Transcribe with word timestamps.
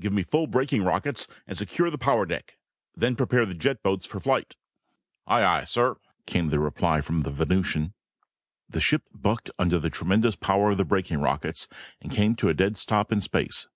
Give 0.00 0.12
me 0.12 0.24
full 0.24 0.48
braking 0.48 0.82
rockets 0.82 1.28
and 1.46 1.56
secure 1.56 1.90
the 1.90 1.96
power 1.96 2.26
deck. 2.26 2.58
Then 2.96 3.14
prepare 3.14 3.46
the 3.46 3.54
jet 3.54 3.84
boats 3.84 4.04
for 4.04 4.18
flight." 4.18 4.56
"Aye, 5.28 5.44
aye, 5.44 5.62
sir," 5.62 5.94
came 6.26 6.48
the 6.48 6.58
reply 6.58 7.00
from 7.00 7.20
the 7.22 7.30
Venusian. 7.30 7.94
The 8.68 8.80
ship 8.80 9.04
bucked 9.14 9.48
under 9.60 9.78
the 9.78 9.90
tremendous 9.90 10.34
power 10.34 10.70
of 10.72 10.78
the 10.78 10.84
braking 10.84 11.20
rockets 11.20 11.68
and 12.02 12.10
came 12.10 12.34
to 12.34 12.48
a 12.48 12.52
dead 12.54 12.76
stop 12.76 13.12
in 13.12 13.20
space. 13.20 13.68